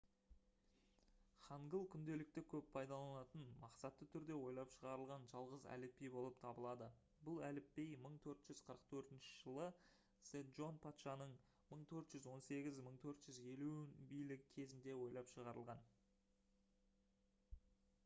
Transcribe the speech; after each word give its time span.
хангыл 1.47 1.83
күнделікті 1.95 2.41
көп 2.51 2.69
пайдаланылатын 2.77 3.41
мақсатты 3.63 4.05
түрде 4.13 4.37
ойлап 4.45 4.71
шығарылған 4.75 5.27
жалғыз 5.33 5.67
әліпби 5.75 6.09
болып 6.15 6.39
табылады 6.45 6.87
бұл 7.29 7.37
әліпби 7.49 7.85
1444 8.05 9.19
жылы 9.27 9.67
седжон 10.31 10.81
патшаның 10.87 11.35
1418– 11.75 12.81
1450 12.87 14.01
билігі 14.15 14.49
кезінде 14.57 14.97
ойлап 15.05 15.29
шығарылған 15.35 15.85